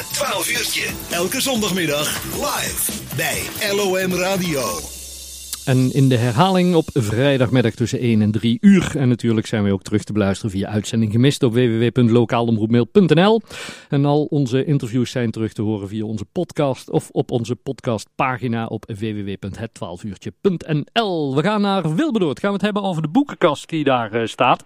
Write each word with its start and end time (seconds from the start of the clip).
Het 0.00 0.12
12 0.12 0.48
uurtje. 0.48 0.86
Elke 1.10 1.40
zondagmiddag 1.40 2.22
live 2.32 2.92
bij 3.16 3.42
LOM 3.72 4.14
Radio. 4.14 4.99
En 5.70 5.92
in 5.92 6.08
de 6.08 6.16
herhaling 6.16 6.74
op 6.74 6.84
vrijdagmiddag 6.92 7.72
tussen 7.72 7.98
1 7.98 8.22
en 8.22 8.30
3 8.30 8.58
uur. 8.60 8.96
En 8.96 9.08
natuurlijk 9.08 9.46
zijn 9.46 9.64
we 9.64 9.72
ook 9.72 9.82
terug 9.82 10.04
te 10.04 10.12
beluisteren 10.12 10.50
via 10.50 10.68
uitzending 10.68 11.12
gemist 11.12 11.42
op 11.42 11.52
www.lokaalomroepmail.nl. 11.52 13.40
En 13.88 14.04
al 14.04 14.24
onze 14.24 14.64
interviews 14.64 15.10
zijn 15.10 15.30
terug 15.30 15.52
te 15.52 15.62
horen 15.62 15.88
via 15.88 16.04
onze 16.04 16.24
podcast 16.24 16.90
of 16.90 17.10
op 17.10 17.30
onze 17.30 17.56
podcastpagina 17.56 18.66
op 18.66 18.84
www.het12uurtje.nl. 18.86 21.36
We 21.36 21.42
gaan 21.42 21.60
naar 21.60 21.94
Wilberdoord. 21.94 22.40
Gaan 22.40 22.50
we 22.50 22.56
het 22.56 22.64
hebben 22.64 22.82
over 22.82 23.02
de 23.02 23.08
boekenkast 23.08 23.68
die 23.68 23.84
daar 23.84 24.14
uh, 24.14 24.26
staat. 24.26 24.64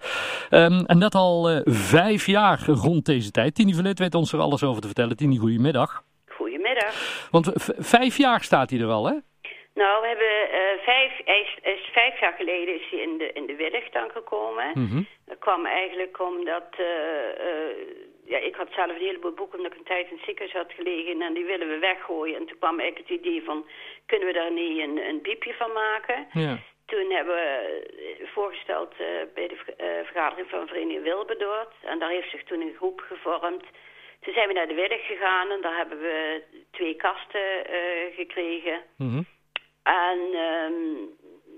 Um, 0.51 0.87
en 0.87 0.99
dat 0.99 1.15
al 1.15 1.53
uh, 1.53 1.61
vijf 1.65 2.27
jaar 2.27 2.65
rond 2.67 3.07
deze 3.07 3.31
tijd. 3.31 3.55
Tini 3.55 3.75
Verlet 3.75 3.99
weet 3.99 4.15
ons 4.15 4.33
er 4.33 4.39
alles 4.39 4.63
over 4.63 4.81
te 4.81 4.87
vertellen. 4.87 5.17
Tini, 5.17 5.37
goedemiddag. 5.37 6.03
Goedemiddag. 6.27 7.29
Want 7.31 7.51
vijf 7.79 8.17
jaar 8.17 8.43
staat 8.43 8.71
hij 8.71 8.81
er 8.81 8.91
al, 8.91 9.07
hè? 9.07 9.15
Nou, 9.75 10.01
we 10.03 10.07
hebben 10.07 10.35
uh, 10.61 10.83
vijf, 10.83 11.19
is, 11.19 11.59
is, 11.63 11.89
vijf 11.93 12.21
jaar 12.21 12.33
geleden 12.33 12.75
is 12.75 12.91
hij 12.91 12.99
in 12.99 13.19
de, 13.19 13.33
in 13.33 13.47
de 13.47 13.57
Willig 13.57 13.91
dan 13.91 14.11
gekomen. 14.11 14.71
Mm 14.75 14.89
-hmm. 14.89 15.07
Dat 15.27 15.39
kwam 15.39 15.67
eigenlijk 15.67 16.21
omdat, 16.21 16.69
uh, 16.81 16.87
uh, 17.49 17.77
ja, 18.25 18.39
ik 18.39 18.55
had 18.55 18.69
zelf 18.73 18.91
een 18.91 19.07
heleboel 19.07 19.33
boeken 19.33 19.59
omdat 19.59 19.73
ik 19.73 19.79
een 19.79 19.85
tijd 19.85 20.11
in 20.11 20.17
het 20.17 20.25
ziekenhuis 20.25 20.59
had 20.59 20.73
gelegen 20.73 21.23
en 21.23 21.35
die 21.35 21.45
willen 21.45 21.69
we 21.69 21.79
weggooien. 21.79 22.37
En 22.37 22.47
toen 22.47 22.59
kwam 22.59 22.81
eigenlijk 22.81 23.09
het 23.09 23.19
idee 23.19 23.43
van, 23.45 23.67
kunnen 24.07 24.27
we 24.27 24.33
daar 24.33 24.53
niet 24.53 24.79
een, 24.79 24.97
een 25.09 25.23
biepje 25.23 25.55
van 25.55 25.73
maken? 25.73 26.27
Ja. 26.33 26.59
Toen 26.87 27.11
hebben 27.11 27.35
we 27.35 28.29
voorgesteld 28.35 28.95
bij 29.35 29.49
de 29.49 29.59
vergadering 30.05 30.49
van 30.49 30.67
Vereniging 30.67 31.03
Wilberdoord. 31.03 31.75
En 31.83 31.99
daar 31.99 32.11
heeft 32.11 32.31
zich 32.31 32.45
toen 32.45 32.61
een 32.61 32.75
groep 32.77 33.01
gevormd. 33.01 33.65
Toen 34.21 34.35
zijn 34.35 34.49
we 34.49 34.55
naar 34.55 34.69
de 34.69 34.75
Willig 34.75 35.07
gegaan 35.07 35.51
en 35.51 35.61
daar 35.61 35.77
hebben 35.77 36.01
we 36.01 36.43
twee 36.71 36.95
kasten 36.95 37.65
gekregen. 38.17 38.83
Mm 38.97 39.11
-hmm. 39.11 39.27
En 39.85 40.19
um, 40.35 41.09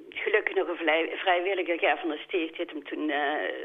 gelukkig 0.09 0.55
nog 0.55 0.69
een 0.69 0.77
vrij, 0.77 1.13
vrijwilliger, 1.17 1.79
Ger 1.79 1.99
van 1.99 2.09
der 2.09 2.19
Steeg, 2.19 2.57
heeft 2.57 2.71
hem 2.71 2.85
toen 2.85 3.09
uh, 3.09 3.17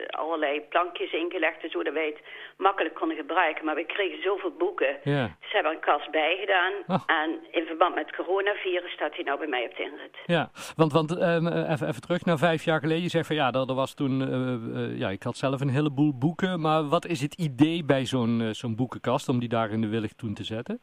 allerlei 0.09 0.61
plankjes 0.61 1.11
ingelegd, 1.11 1.71
zodat 1.71 1.93
wij 1.93 2.05
het 2.05 2.19
makkelijk 2.57 2.95
konden 2.95 3.17
gebruiken. 3.17 3.65
Maar 3.65 3.75
we 3.75 3.85
kregen 3.85 4.21
zoveel 4.21 4.51
boeken, 4.51 4.97
ja. 5.03 5.37
dus 5.41 5.51
hebben 5.51 5.71
een 5.71 5.79
kast 5.79 6.11
bij 6.11 6.37
gedaan. 6.39 6.73
Oh. 6.87 7.03
En 7.21 7.39
in 7.51 7.65
verband 7.65 7.95
met 7.95 8.05
het 8.05 8.15
coronavirus 8.15 8.91
staat 8.91 9.15
hij 9.15 9.23
nou 9.23 9.37
bij 9.39 9.47
mij 9.47 9.65
op 9.65 9.75
de 9.75 9.83
inrit. 9.83 10.17
Ja, 10.25 10.49
want, 10.75 10.91
want 10.91 11.11
um, 11.11 11.47
even, 11.47 11.87
even 11.87 12.01
terug 12.01 12.25
naar 12.25 12.37
vijf 12.37 12.63
jaar 12.63 12.79
geleden. 12.79 13.03
Je 13.03 13.09
zegt 13.09 13.27
van 13.27 13.35
ja, 13.35 13.51
er, 13.51 13.69
er 13.69 13.75
was 13.75 13.93
toen, 13.95 14.21
uh, 14.21 14.89
uh, 14.89 14.99
ja, 14.99 15.09
ik 15.09 15.23
had 15.23 15.37
zelf 15.37 15.61
een 15.61 15.69
heleboel 15.69 16.17
boeken. 16.17 16.59
Maar 16.59 16.83
wat 16.87 17.05
is 17.05 17.21
het 17.21 17.33
idee 17.33 17.85
bij 17.85 18.05
zo'n 18.05 18.49
zo'n 18.51 18.75
boekenkast 18.75 19.29
om 19.29 19.39
die 19.39 19.49
daar 19.49 19.71
in 19.71 19.81
de 19.81 19.89
willig 19.89 20.13
toen 20.13 20.33
te 20.33 20.43
zetten? 20.43 20.79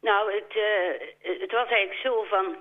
Nou, 0.00 0.32
het, 0.32 0.54
het 1.40 1.52
was 1.52 1.68
eigenlijk 1.68 2.00
zo 2.00 2.24
van 2.28 2.56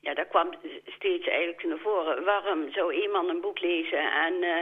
ja, 0.00 0.14
dat 0.14 0.28
kwam 0.28 0.50
steeds 0.86 1.26
eigenlijk 1.26 1.64
naar 1.64 1.78
voren. 1.78 2.24
Waarom 2.24 2.72
zou 2.72 2.94
iemand 2.94 3.28
een 3.28 3.40
boek 3.40 3.60
lezen 3.60 4.12
en 4.12 4.34
uh, 4.42 4.54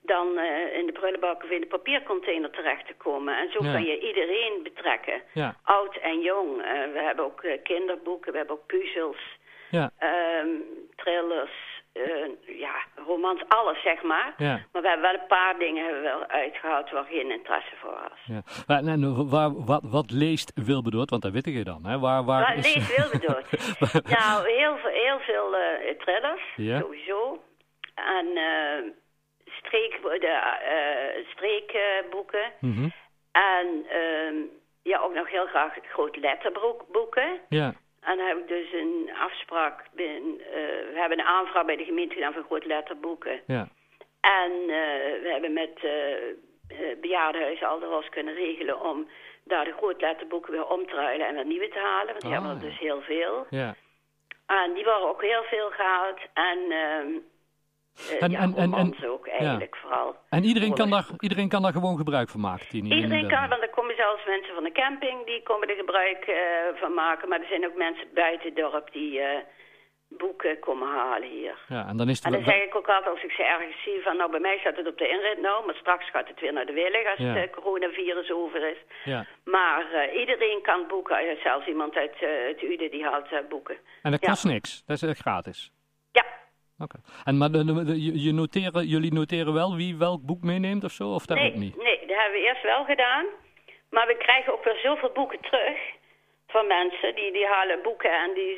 dan 0.00 0.38
uh, 0.38 0.76
in 0.76 0.86
de 0.86 0.92
prullenbak 0.92 1.42
of 1.44 1.50
in 1.50 1.60
de 1.60 1.66
papiercontainer 1.66 2.50
terecht 2.50 2.86
te 2.86 2.94
komen? 2.94 3.36
En 3.36 3.50
zo 3.50 3.64
ja. 3.64 3.72
kan 3.72 3.84
je 3.84 4.00
iedereen 4.00 4.62
betrekken, 4.62 5.22
ja. 5.32 5.56
oud 5.62 5.96
en 5.96 6.20
jong. 6.20 6.58
Uh, 6.58 6.64
we 6.92 7.00
hebben 7.02 7.24
ook 7.24 7.44
kinderboeken, 7.62 8.32
we 8.32 8.38
hebben 8.38 8.56
ook 8.56 8.66
puzzels, 8.66 9.38
ja. 9.70 9.90
um, 10.42 10.62
thrillers, 10.96 11.73
ja, 12.46 12.74
romans, 13.06 13.42
alles 13.48 13.82
zeg 13.82 14.02
maar. 14.02 14.34
Ja. 14.36 14.60
Maar 14.72 14.82
we 14.82 14.88
hebben 14.88 15.10
wel 15.10 15.20
een 15.20 15.26
paar 15.26 15.58
dingen 15.58 15.84
hebben 15.84 16.02
we 16.02 16.08
wel 16.08 16.26
uitgehaald 16.26 16.90
waar 16.90 17.04
geen 17.04 17.30
interesse 17.30 17.76
voor 17.76 17.90
was. 17.90 18.18
Ja. 18.24 18.42
Maar, 18.66 18.82
en, 18.84 19.30
waar, 19.30 19.64
wat, 19.64 19.82
wat 19.84 20.10
leest 20.10 20.52
Wilberdoord? 20.54 21.10
Want 21.10 21.22
dat 21.22 21.32
weet 21.32 21.44
je 21.44 21.64
dan. 21.64 21.84
Hè? 21.84 21.98
Waar, 21.98 22.24
waar 22.24 22.54
Wat 22.54 22.64
is... 22.64 22.74
leest 22.74 22.96
Wilberdoord? 22.96 23.50
nou, 24.18 24.48
heel 24.48 24.76
veel, 24.76 24.90
heel 24.90 25.18
veel 25.18 25.54
uh, 25.54 25.98
thrillers, 25.98 26.42
ja. 26.56 26.80
sowieso. 26.80 27.42
En 27.94 28.26
uh, 28.26 28.92
streek, 29.44 29.98
de, 30.02 31.24
streekboeken. 31.34 32.52
Mm 32.60 32.74
-hmm. 32.74 32.92
En 33.32 33.86
ja, 34.82 34.98
ook 34.98 35.14
nog 35.14 35.30
heel 35.30 35.46
graag 35.46 35.74
grote 35.82 36.20
letterboeken. 36.20 37.40
Ja. 37.48 37.74
En 38.04 38.16
dan 38.16 38.26
heb 38.26 38.38
ik 38.38 38.48
dus 38.48 38.72
een 38.72 39.10
afspraak. 39.20 39.84
Ben, 39.92 40.22
uh, 40.24 40.46
we 40.92 40.94
hebben 40.94 41.18
een 41.18 41.24
aanvraag 41.24 41.64
bij 41.64 41.76
de 41.76 41.84
gemeente 41.84 42.14
gedaan 42.14 42.32
voor 42.32 42.44
grote 42.44 42.66
letterboeken. 42.66 43.40
Ja. 43.46 43.68
En 44.20 44.52
uh, 44.60 44.66
we 45.22 45.28
hebben 45.32 45.52
met 45.52 45.82
uh, 45.82 47.00
bejaardenhuis 47.00 47.62
Alderos 47.62 48.08
kunnen 48.08 48.34
regelen 48.34 48.80
om 48.80 49.08
daar 49.44 49.64
de 49.64 49.72
grote 49.76 50.04
letterboeken 50.06 50.52
weer 50.52 50.66
om 50.66 50.86
te 50.86 50.94
ruilen 50.94 51.26
en 51.26 51.34
weer 51.34 51.46
nieuwe 51.46 51.68
te 51.68 51.78
halen. 51.78 52.06
Want 52.06 52.20
die 52.20 52.30
Ah, 52.30 52.36
hebben 52.36 52.62
er 52.62 52.68
dus 52.68 52.78
heel 52.78 53.00
veel. 53.00 53.46
Ja. 53.50 53.74
En 54.46 54.74
die 54.74 54.84
waren 54.84 55.08
ook 55.08 55.22
heel 55.22 55.42
veel 55.42 55.70
gehaald. 55.70 56.20
En, 56.34 56.58
uh, 56.68 57.22
en, 58.20 58.30
ja, 58.30 58.40
en, 58.40 58.54
en, 58.54 58.74
en 58.74 59.08
ook 59.08 59.26
eigenlijk 59.26 59.74
ja. 59.74 59.80
vooral. 59.80 60.16
En 60.28 60.44
iedereen 60.44 60.74
kan, 60.74 60.90
daar, 60.90 61.06
iedereen 61.18 61.48
kan 61.48 61.62
daar 61.62 61.72
gewoon 61.72 61.96
gebruik 61.96 62.28
van 62.28 62.40
maken? 62.40 62.66
Die 62.70 62.94
iedereen 62.94 63.28
kan, 63.28 63.48
want 63.48 63.62
er 63.62 63.70
komen 63.94 64.04
zelfs 64.04 64.24
mensen 64.26 64.54
van 64.54 64.64
de 64.64 64.72
camping 64.72 65.26
die 65.26 65.42
komen 65.42 65.68
er 65.68 65.76
gebruik 65.76 66.26
uh, 66.28 66.36
van 66.80 66.94
maken. 66.94 67.28
Maar 67.28 67.40
er 67.40 67.46
zijn 67.48 67.66
ook 67.66 67.76
mensen 67.76 68.06
buiten 68.14 68.46
het 68.46 68.56
dorp 68.56 68.92
die 68.92 69.18
uh, 69.18 69.26
boeken 70.08 70.58
komen 70.58 70.88
halen 70.88 71.28
hier. 71.28 71.56
Ja, 71.68 71.86
en 71.88 71.96
dan, 71.96 72.08
is 72.08 72.16
het 72.16 72.26
en 72.26 72.32
dan 72.32 72.44
zeg 72.44 72.62
ik 72.62 72.74
ook 72.76 72.88
altijd 72.88 73.14
als 73.14 73.22
ik 73.22 73.30
ze 73.30 73.42
ergens 73.42 73.82
zie 73.82 74.00
van 74.02 74.16
nou 74.16 74.30
bij 74.30 74.40
mij 74.40 74.58
staat 74.58 74.76
het 74.76 74.86
op 74.86 74.98
de 74.98 75.08
inrit 75.08 75.40
nou. 75.40 75.66
Maar 75.66 75.74
straks 75.74 76.10
gaat 76.10 76.28
het 76.28 76.40
weer 76.40 76.52
naar 76.52 76.66
de 76.66 76.72
Willig 76.72 77.06
als 77.10 77.18
Ja. 77.18 77.24
het 77.34 77.48
uh, 77.48 77.54
coronavirus 77.54 78.30
over 78.30 78.70
is. 78.70 78.78
Ja. 79.04 79.26
Maar 79.44 79.84
uh, 79.92 80.20
iedereen 80.20 80.58
kan 80.62 80.86
boeken. 80.88 81.36
Zelfs 81.42 81.66
iemand 81.66 81.94
uit 81.96 82.14
het 82.18 82.62
UDE 82.62 82.88
die 82.88 83.04
haalt 83.04 83.48
boeken. 83.48 83.76
En 84.02 84.10
dat 84.10 84.20
Ja. 84.20 84.28
kost 84.28 84.44
niks? 84.44 84.82
Dat 84.86 85.02
is 85.02 85.20
gratis? 85.20 85.72
Ja. 86.12 86.24
Oké. 86.78 86.96
En 87.24 87.38
maar 87.38 87.50
de, 87.50 87.64
de- 87.64 87.84
de- 87.84 88.02
je, 88.04 88.22
je 88.22 88.32
noteren, 88.32 88.86
jullie 88.86 89.12
noteren 89.12 89.54
wel 89.54 89.76
wie 89.76 89.96
welk 89.96 90.22
boek 90.22 90.42
meeneemt 90.42 90.84
of 90.84 90.90
zo? 90.92 91.08
Of 91.08 91.26
dat 91.26 91.36
Nee, 91.36 91.48
ook 91.50 91.54
niet? 91.56 91.76
nee, 91.76 91.98
dat 92.06 92.16
hebben 92.16 92.40
we 92.40 92.46
eerst 92.46 92.62
wel 92.62 92.84
gedaan. 92.84 93.24
Maar 93.94 94.06
we 94.06 94.16
krijgen 94.16 94.52
ook 94.52 94.64
weer 94.64 94.80
zoveel 94.82 95.10
boeken 95.14 95.40
terug 95.40 95.78
van 96.54 96.66
mensen. 96.66 97.14
Die, 97.14 97.32
die 97.32 97.46
halen 97.46 97.78
boeken 97.82 98.14
en 98.24 98.30
die 98.34 98.52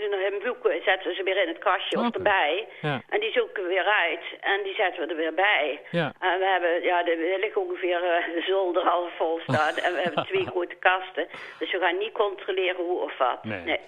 doen 0.00 0.14
hun 0.24 0.38
boeken, 0.44 0.82
zetten 0.90 1.14
ze 1.16 1.22
weer 1.22 1.42
in 1.42 1.48
het 1.54 1.62
kastje 1.68 1.98
of 1.98 2.14
erbij. 2.14 2.68
Ja. 2.80 2.96
En 3.08 3.20
die 3.20 3.32
zoeken 3.38 3.62
we 3.62 3.68
weer 3.68 3.90
uit 4.06 4.24
en 4.40 4.58
die 4.66 4.74
zetten 4.74 4.98
we 5.02 5.06
er 5.12 5.22
weer 5.24 5.34
bij. 5.34 5.80
Ja. 5.90 6.06
En 6.28 6.38
we 6.42 6.46
hebben, 6.54 6.72
ja, 6.90 7.02
de, 7.02 7.10
er 7.34 7.40
ligt 7.44 7.56
ongeveer 7.56 8.00
eh, 8.02 8.34
de 8.38 8.44
zolder 8.52 8.84
half 8.84 9.16
vol 9.16 9.40
staat. 9.48 9.76
en 9.84 9.92
we 9.94 10.00
hebben 10.06 10.24
twee 10.24 10.46
grote 10.52 10.78
kasten. 10.88 11.26
Dus 11.58 11.72
we 11.72 11.78
gaan 11.78 11.98
niet 11.98 12.12
controleren 12.12 12.84
hoe 12.84 13.00
of 13.00 13.18
wat. 13.18 13.44
Nee. 13.44 13.78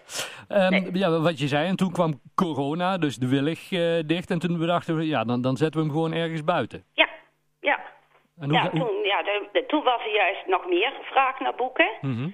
Ehm, 0.49 0.71
Nee. 0.71 0.89
Ja, 0.93 1.21
wat 1.21 1.39
je 1.39 1.49
zei, 1.49 1.69
en 1.69 1.77
toen 1.77 1.93
kwam 1.93 2.21
corona, 2.35 2.99
dus 2.99 3.17
de 3.17 3.29
willig 3.29 3.73
eh, 3.73 3.81
dicht. 4.07 4.31
En 4.31 4.39
toen 4.39 4.59
bedachten 4.59 4.97
we, 4.97 5.07
ja, 5.07 5.25
dan, 5.25 5.41
dan 5.43 5.57
zetten 5.57 5.81
we 5.81 5.87
hem 5.87 5.95
gewoon 5.95 6.13
ergens 6.13 6.45
buiten. 6.45 6.85
Ja, 8.51 8.63
ja. 8.63 8.71
En 8.71 8.79
hoe, 8.79 8.81
ja, 8.81 8.85
hoe- 8.85 8.89
toen, 8.89 9.05
ja 9.05 9.23
de, 9.23 9.65
toen 9.67 9.83
was 9.83 10.01
er 10.05 10.15
juist 10.15 10.47
nog 10.47 10.67
meer 10.67 10.93
vraag 11.03 11.41
naar 11.41 11.55
boeken. 11.55 11.91
Mhm. 12.01 12.29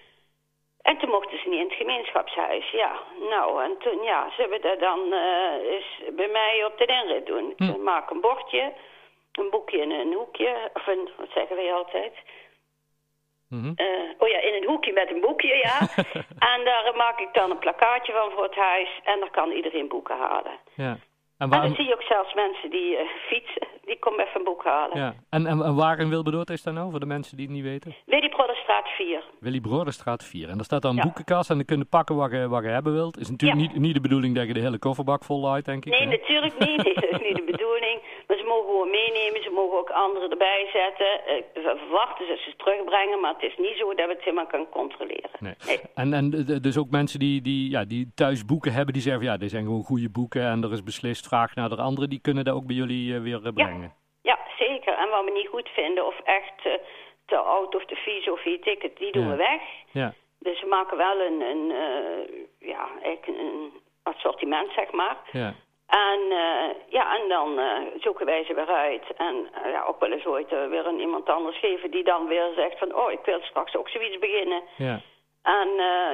En 0.83 0.99
toen 0.99 1.11
mochten 1.11 1.39
ze 1.39 1.49
niet 1.49 1.59
in 1.61 1.69
het 1.69 1.77
gemeenschapshuis, 1.77 2.71
ja. 2.71 2.93
Nou, 3.21 3.63
en 3.63 3.77
toen, 3.79 4.03
ja, 4.03 4.31
ze 4.31 4.41
hebben 4.41 4.61
dat 4.61 4.81
dan 4.81 5.13
eh 5.13 5.73
eens 5.75 6.03
bij 6.17 6.29
mij 6.29 6.65
op 6.65 6.79
de 6.79 6.87
inrit 6.87 7.27
doen. 7.27 7.53
Hm. 7.57 7.65
Ik 7.65 7.79
maak 7.79 8.11
een 8.11 8.21
bordje, 8.21 8.73
een 9.33 9.51
boekje 9.51 9.79
in 9.79 9.91
een 9.91 10.13
hoekje, 10.13 10.71
of 10.75 10.87
een, 10.87 11.09
wat 11.17 11.29
zeggen 11.35 11.57
wij 11.57 11.73
altijd? 11.73 12.13
Mhm. 13.49 13.73
Eh, 13.77 13.87
oh 14.19 14.29
ja, 14.29 14.39
in 14.39 14.55
een 14.55 14.69
hoekje 14.69 14.93
met 14.93 15.11
een 15.11 15.21
boekje, 15.21 15.57
ja. 15.57 15.79
en 16.55 16.65
daar 16.65 16.93
maak 16.97 17.21
ik 17.21 17.35
dan 17.35 17.51
een 17.51 17.59
plakkaatje 17.59 18.13
van 18.13 18.31
voor 18.31 18.43
het 18.43 18.55
huis 18.55 19.01
en 19.05 19.21
daar 19.21 19.31
kan 19.31 19.51
iedereen 19.51 19.89
boeken 19.89 20.17
halen. 20.17 20.59
Ja. 20.75 20.99
En, 21.39 21.51
dan 21.51 21.75
zie 21.75 21.87
je 21.87 21.95
ook 21.95 22.03
zelfs 22.03 22.35
mensen 22.35 22.71
die 22.71 22.97
eh, 22.97 23.07
fietsen, 23.29 23.69
die 23.89 23.99
komen 23.99 24.21
even 24.21 24.39
een 24.39 24.45
boek 24.45 24.65
halen. 24.65 24.99
ja. 24.99 25.15
en, 25.31 25.47
en, 25.47 25.63
en 25.63 25.75
waar 25.75 25.99
in 25.99 26.09
Wilberdoord 26.09 26.51
is 26.51 26.63
dat 26.63 26.75
nou, 26.75 26.91
voor 26.91 27.01
de 27.01 27.07
mensen 27.07 27.37
die 27.37 27.47
het 27.47 27.55
niet 27.55 27.65
weten? 27.65 27.95
Prodderstraat 28.69 28.89
4. 28.97 29.23
Willy 29.41 29.61
Broderstraat 29.61 30.25
4. 30.25 30.49
En 30.49 30.55
daar 30.57 30.65
staat 30.65 30.83
dan 30.83 30.91
een 30.91 30.97
Ja. 30.97 31.03
boekenkast 31.03 31.51
en 31.51 31.57
dan 31.57 31.65
kun 31.65 31.79
je 31.79 31.85
pakken 31.85 32.17
wat 32.17 32.31
je, 32.31 32.49
wat 32.49 32.63
je 32.63 32.69
hebben 32.69 32.93
wilt. 32.93 33.19
Is 33.19 33.31
natuurlijk 33.31 33.61
Ja. 33.61 33.67
niet, 33.67 33.81
niet 33.81 33.95
de 33.95 34.01
bedoeling 34.01 34.35
dat 34.37 34.47
je 34.47 34.53
de 34.55 34.61
hele 34.61 34.79
kofferbak 34.79 35.25
vol 35.25 35.53
uit, 35.53 35.65
denk 35.65 35.85
ik. 35.85 35.93
Nee, 35.93 36.01
hè? 36.01 36.07
natuurlijk 36.07 36.59
niet. 36.59 36.83
Nee, 36.85 36.95
dat 36.95 37.21
is 37.21 37.27
niet 37.29 37.37
de 37.37 37.49
bedoeling. 37.53 37.99
Maar 38.27 38.37
ze 38.37 38.45
mogen 38.45 38.67
gewoon 38.67 38.91
meenemen. 38.91 39.43
Ze 39.43 39.51
mogen 39.51 39.79
ook 39.79 39.91
anderen 39.91 40.31
erbij 40.31 40.69
zetten. 40.73 41.11
Eh, 41.27 41.43
We 41.55 41.75
verwachten 41.79 42.27
ze 42.27 42.37
ze 42.45 42.57
terugbrengen, 42.57 43.21
maar 43.21 43.33
het 43.35 43.43
is 43.43 43.57
niet 43.59 43.77
zo 43.77 43.95
dat 43.95 44.07
we 44.07 44.13
het 44.13 44.23
helemaal 44.25 44.47
kunnen 44.47 44.69
controleren. 44.69 45.31
Nee. 45.41 45.55
Nee. 45.67 45.79
En, 45.95 46.13
en 46.13 46.31
dus 46.63 46.79
ook 46.79 46.91
mensen 46.91 47.19
die, 47.19 47.43
die, 47.43 47.71
ja, 47.71 47.85
die 47.85 48.11
thuis 48.15 48.45
boeken 48.45 48.73
hebben, 48.73 48.93
die 48.93 49.03
zeggen 49.03 49.23
van, 49.23 49.33
ja, 49.33 49.39
dit 49.39 49.51
zijn 49.51 49.65
gewoon 49.65 49.83
goede 49.85 50.11
boeken 50.11 50.43
en 50.43 50.63
er 50.63 50.73
is 50.73 50.83
beslist 50.83 51.27
vraag 51.29 51.55
naar 51.55 51.69
de 51.69 51.77
andere, 51.77 52.09
die 52.09 52.21
kunnen 52.21 52.45
dat 52.45 52.55
ook 52.55 52.67
bij 52.67 52.77
jullie 52.77 53.15
eh, 53.15 53.21
weer 53.21 53.41
eh, 53.47 53.53
brengen. 53.53 53.95
Ja, 54.23 54.39
zeker. 54.59 54.93
En 54.95 55.09
wat 55.11 55.25
we 55.25 55.31
niet 55.31 55.49
goed 55.49 55.69
vinden, 55.69 56.07
of 56.07 56.19
echt 56.25 56.81
te 57.29 57.37
oud 57.37 57.75
of 57.75 57.85
te 57.85 57.95
vies 57.95 58.31
of 58.31 58.45
je 58.45 58.59
ticket, 58.59 58.97
die 58.99 59.13
doen 59.13 59.25
Ja. 59.25 59.31
we 59.31 59.37
weg. 59.37 59.63
Ja. 59.91 60.15
Dus 60.39 60.61
we 60.61 60.67
maken 60.69 60.97
wel 60.97 61.21
een, 61.21 61.41
een, 61.41 61.71
eh, 61.71 62.69
ja, 62.69 62.89
een 63.03 63.73
assortiment, 64.03 64.71
zeg 64.73 64.93
maar. 64.93 65.17
Ja. 65.33 65.55
En, 65.87 66.21
uh, 66.29 66.69
ja, 66.89 67.05
en 67.19 67.29
dan 67.29 67.59
uh, 67.59 67.73
zoeken 68.01 68.27
wij 68.27 68.45
ze 68.45 68.55
weer 68.55 68.67
uit. 68.69 69.03
En 69.17 69.35
uh, 69.37 69.73
ja, 69.73 69.83
ook 69.85 70.01
wel 70.01 70.13
eens 70.13 70.25
ooit 70.27 70.51
weer 70.51 70.87
aan 70.87 70.99
iemand 70.99 71.29
anders 71.29 71.59
geven 71.59 71.91
die 71.91 72.05
dan 72.05 72.27
weer 72.27 72.53
zegt 72.55 72.79
van... 72.79 72.95
oh, 72.95 73.11
ik 73.13 73.21
wil 73.25 73.41
straks 73.43 73.77
ook 73.77 73.89
zoiets 73.89 74.19
beginnen. 74.19 74.63
Ja. 74.77 75.01
En 75.43 75.69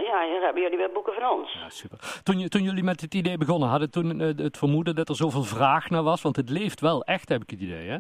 ja, 0.05 0.27
hier 0.27 0.41
hebben 0.43 0.63
jullie 0.63 0.79
weer 0.79 0.93
boeken 0.93 1.13
van 1.15 1.31
ons. 1.31 1.53
Ja, 1.53 1.69
super. 1.69 1.99
Toen, 2.23 2.49
toen 2.49 2.63
jullie 2.63 2.83
met 2.83 3.01
het 3.01 3.15
idee 3.15 3.39
begonnen, 3.39 3.69
hadden 3.69 3.91
toen 3.91 4.19
het 4.19 4.59
vermoeden 4.59 4.95
dat 4.95 5.09
er 5.09 5.15
zoveel 5.17 5.43
vraag 5.43 5.91
naar 5.91 6.03
was? 6.03 6.23
Want 6.23 6.37
het 6.37 6.51
leeft 6.51 6.81
wel 6.81 7.03
echt, 7.03 7.29
heb 7.29 7.43
ik 7.43 7.51
het 7.51 7.61
idee, 7.61 7.89
hè? 7.89 7.97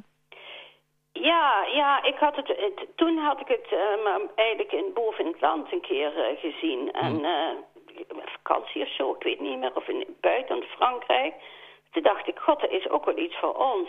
Ja, 1.24 1.64
ja, 1.72 2.02
ik 2.02 2.18
had 2.18 2.36
het, 2.36 2.48
het 2.48 2.86
toen 2.96 3.18
had 3.18 3.40
ik 3.40 3.48
het 3.48 3.78
eigenlijk 4.34 4.72
in, 4.72 4.92
boven 4.94 5.24
in 5.24 5.30
het 5.30 5.40
land 5.40 5.72
een 5.72 5.80
keer 5.80 6.12
gezien. 6.40 6.92
En 6.92 7.24
vakantie 8.24 8.82
of 8.82 8.88
zo, 8.88 9.14
ik 9.14 9.22
weet 9.22 9.40
niet 9.40 9.58
meer, 9.58 9.74
of 9.74 9.88
in 9.88 10.16
buiten 10.20 10.62
Frankrijk... 10.62 11.34
Toen 11.94 12.02
dacht 12.02 12.26
ik, 12.26 12.38
god, 12.38 12.60
dat 12.60 12.70
is 12.70 12.88
ook 12.88 13.04
wel 13.04 13.18
iets 13.18 13.36
voor 13.36 13.54
ons. 13.54 13.88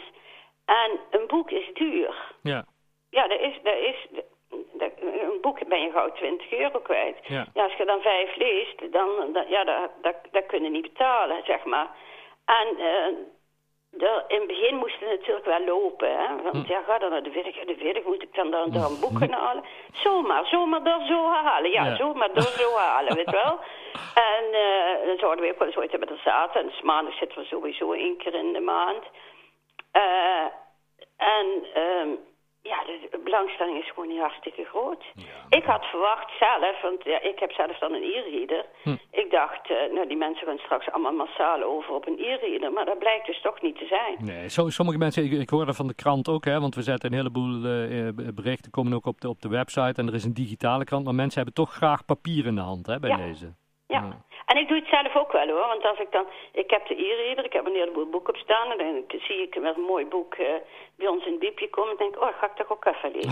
En 0.66 1.00
een 1.12 1.28
boek 1.28 1.52
is 1.52 1.74
duur. 1.74 2.16
Ja. 2.42 2.66
Ja, 3.10 3.28
dat 3.28 3.40
is, 3.40 3.60
dat 3.64 3.78
is, 3.78 4.08
dat, 4.74 4.92
een 5.00 5.42
boek 5.42 5.68
ben 5.68 5.82
je 5.82 5.92
gauw 5.92 6.12
20 6.12 6.52
euro 6.52 6.80
kwijt. 6.80 7.18
Ja. 7.28 7.46
ja 7.54 7.64
als 7.64 7.74
je 7.74 7.86
dan 7.86 8.02
vijf 8.02 8.36
leest, 8.36 8.92
dan, 8.92 9.34
dan 9.34 9.46
ja, 9.48 9.64
dat, 9.64 9.92
dat, 10.02 10.16
dat 10.32 10.46
kun 10.46 10.64
je 10.64 10.70
niet 10.70 10.82
betalen, 10.94 11.44
zeg 11.46 11.64
maar. 11.64 11.88
En 12.46 12.68
uh, 12.78 13.18
de, 13.98 14.24
in 14.28 14.38
het 14.38 14.48
begin 14.48 14.76
moest 14.76 15.00
het 15.00 15.10
natuurlijk 15.10 15.46
wel 15.46 15.66
lopen, 15.66 16.12
hè. 16.18 16.42
Want 16.42 16.66
hm. 16.66 16.72
ja, 16.72 16.82
ga 16.82 16.98
dan 16.98 17.10
naar 17.10 17.24
de 17.24 17.32
werk, 17.32 17.68
de 17.68 17.84
werk 17.84 18.06
moet 18.06 18.22
ik 18.22 18.36
dan 18.36 18.52
daar, 18.52 18.72
daar 18.72 18.90
een 18.90 19.00
boek 19.00 19.18
gaan 19.18 19.32
halen. 19.32 19.64
Zomaar, 19.94 20.46
zomaar 20.46 20.84
door 20.84 21.02
zo 21.08 21.26
halen. 21.32 21.72
Ja, 21.72 21.86
ja. 21.86 21.96
zomaar 21.96 22.34
door 22.34 22.44
zo 22.44 22.76
halen, 22.76 23.16
weet 23.16 23.32
wel. 23.32 23.60
En 24.16 24.46
uh, 24.52 25.08
dan 25.08 25.18
zouden 25.18 25.46
we 25.46 25.52
ook 25.52 25.60
wel 25.60 25.68
eens 25.68 25.78
ooit 25.78 25.92
hebben 25.92 26.10
er 26.10 26.22
zaten. 26.24 26.62
En 26.62 26.68
dus 26.68 26.82
maandag 26.82 27.18
zitten 27.18 27.38
we 27.38 27.46
sowieso 27.46 27.92
één 27.92 28.18
keer 28.18 28.34
in 28.34 28.54
de 28.54 28.60
maand. 28.60 29.04
Uh, 29.94 30.46
en 31.18 31.66
um, 31.82 32.20
ja, 32.72 32.80
de 33.12 33.22
belangstelling 33.24 33.78
is 33.84 33.90
gewoon 33.90 34.08
niet 34.08 34.20
hartstikke 34.20 34.64
groot. 34.64 35.04
Ik 35.50 35.64
had 35.64 35.86
verwacht 35.86 36.32
zelf, 36.40 36.82
want 36.82 37.04
ja, 37.04 37.22
ik 37.22 37.40
heb 37.40 37.52
zelf 37.52 37.78
dan 37.78 37.94
een 37.94 38.04
e-reader. 38.04 38.66
Hm. 38.84 38.96
Ik 39.12 39.32
dacht, 39.32 39.70
uh, 39.70 39.78
nou 39.94 40.08
die 40.08 40.18
mensen 40.18 40.48
gaan 40.48 40.58
straks 40.58 40.92
allemaal 40.92 41.14
massaal 41.26 41.64
over 41.64 41.94
op 41.94 42.08
een 42.08 42.20
e-reader. 42.20 42.72
Maar 42.72 42.86
dat 42.86 43.00
blijkt 43.00 43.26
dus 43.26 43.42
toch 43.42 43.62
niet 43.62 43.78
te 43.78 43.86
zijn. 43.86 44.16
Nee, 44.20 44.50
zo, 44.50 44.70
sommige 44.70 44.98
mensen, 44.98 45.24
ik, 45.24 45.32
ik 45.32 45.50
hoorde 45.50 45.74
van 45.74 45.88
de 45.88 45.94
krant 45.94 46.30
ook, 46.30 46.46
hè, 46.46 46.60
want 46.60 46.76
we 46.76 46.82
zetten 46.82 47.12
een 47.12 47.18
heleboel 47.18 47.54
uh, 47.56 48.34
berichten, 48.34 48.72
komen 48.72 48.94
ook 48.94 49.06
op 49.06 49.22
de, 49.22 49.30
op 49.30 49.42
de 49.42 49.50
website. 49.50 50.02
En 50.02 50.08
er 50.08 50.14
is 50.14 50.24
een 50.24 50.34
digitale 50.34 50.84
krant, 50.84 51.06
maar 51.06 51.16
mensen 51.16 51.36
hebben 51.36 51.64
toch 51.64 51.74
graag 51.74 52.06
papier 52.06 52.46
in 52.46 52.56
de 52.56 52.62
hand 52.62 52.86
hè, 52.88 53.00
bij 53.00 53.10
ja. 53.10 53.18
deze. 53.18 53.54
Ja. 53.88 54.25
Ik 54.66 54.72
doe 54.72 54.80
het 54.80 54.96
zelf 54.98 55.16
ook 55.16 55.32
wel 55.32 55.48
hoor, 55.48 55.68
want 55.68 55.86
als 55.86 56.00
ik 56.00 56.12
dan, 56.12 56.26
ik 56.52 56.70
heb 56.70 56.88
de 56.88 56.96
e-reader, 56.96 57.46
ik 57.46 57.54
heb 57.54 57.66
een 57.66 57.74
heleboel 57.82 58.10
boek 58.10 58.28
op 58.30 58.36
staan 58.36 58.72
en 58.72 58.78
dan 58.78 59.20
zie 59.22 59.42
ik 59.42 59.56
een 59.56 59.82
mooi 59.88 60.06
boek 60.06 60.36
uh, 60.38 60.48
bij 60.96 61.08
ons 61.08 61.26
in 61.26 61.32
het 61.32 61.40
biepje 61.40 61.70
komen 61.70 61.92
en 61.92 61.98
denk, 61.98 62.16
oh, 62.22 62.40
ga 62.40 62.46
ik 62.46 62.56
toch 62.56 62.72
ook 62.72 62.86
even 62.86 63.12
lezen. 63.12 63.32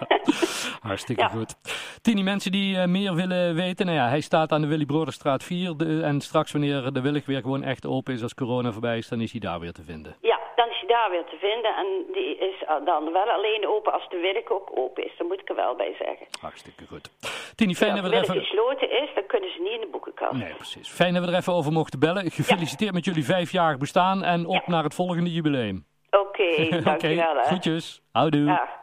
Hartstikke 0.88 1.22
ja. 1.22 1.28
goed. 1.28 1.54
Tini, 2.02 2.22
mensen 2.22 2.52
die 2.52 2.76
uh, 2.76 2.84
meer 2.84 3.14
willen 3.14 3.54
weten, 3.54 3.86
nou 3.86 3.98
ja, 3.98 4.08
hij 4.08 4.20
staat 4.20 4.52
aan 4.52 4.60
de 4.60 4.66
Willy 4.66 4.84
Broderstraat 4.84 5.42
4 5.42 5.76
de, 5.76 6.02
en 6.02 6.20
straks 6.20 6.52
wanneer 6.52 6.92
de 6.92 7.00
Willig 7.00 7.26
weer 7.26 7.40
gewoon 7.40 7.62
echt 7.62 7.86
open 7.86 8.14
is 8.14 8.22
als 8.22 8.34
corona 8.34 8.72
voorbij 8.72 8.98
is, 8.98 9.08
dan 9.08 9.20
is 9.20 9.30
hij 9.30 9.40
daar 9.40 9.60
weer 9.60 9.72
te 9.72 9.82
vinden. 9.82 10.16
Ja, 10.20 10.33
daar 10.96 11.10
weer 11.10 11.26
te 11.32 11.38
vinden 11.48 11.72
en 11.80 11.86
die 12.16 12.30
is 12.48 12.56
dan 12.90 13.12
wel 13.12 13.28
alleen 13.36 13.66
open 13.74 13.92
als 13.92 14.08
de 14.08 14.18
Willig 14.18 14.48
ook 14.50 14.68
open 14.74 15.04
is, 15.04 15.12
daar 15.18 15.26
moet 15.26 15.40
ik 15.40 15.48
er 15.48 15.54
wel 15.64 15.74
bij 15.74 15.94
zeggen. 15.98 16.26
Hartstikke 16.40 16.84
goed. 16.86 17.06
Tini, 17.56 17.74
fijn 17.74 17.94
dat 17.94 18.04
we 18.04 18.10
er 18.10 18.22
even... 18.22 18.40
gesloten 18.40 18.90
is, 19.02 19.08
dan 19.14 19.26
kunnen 19.26 19.50
ze 19.50 19.60
niet 19.60 19.72
in 19.72 19.80
de 19.80 19.90
boekenkast. 19.90 20.32
Nee, 20.32 20.54
precies. 20.54 20.88
Fijn 20.88 21.14
dat 21.14 21.24
we 21.24 21.30
er 21.30 21.36
even 21.36 21.52
over 21.52 21.72
mochten 21.72 21.98
bellen. 21.98 22.30
Gefeliciteerd 22.30 22.94
met 22.94 23.04
jullie 23.04 23.24
vijfjarig 23.24 23.78
bestaan 23.78 24.22
en 24.22 24.46
op 24.46 24.66
naar 24.66 24.84
het 24.84 24.94
volgende 24.94 25.32
jubileum. 25.32 25.86
Oké, 26.10 26.42
okay, 26.66 26.82
dankjewel. 26.82 27.36
Oké, 27.36 27.46
groetjes. 27.46 28.02
Houdoe. 28.12 28.82